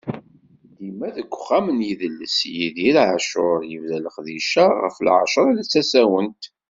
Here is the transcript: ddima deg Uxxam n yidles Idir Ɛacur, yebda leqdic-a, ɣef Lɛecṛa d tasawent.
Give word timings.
ddima 0.69 1.07
deg 1.15 1.29
Uxxam 1.35 1.65
n 1.71 1.79
yidles 1.87 2.37
Idir 2.65 2.95
Ɛacur, 3.09 3.59
yebda 3.71 3.97
leqdic-a, 4.05 4.65
ɣef 4.83 4.95
Lɛecṛa 5.07 5.43
d 5.57 5.59
tasawent. 5.71 6.43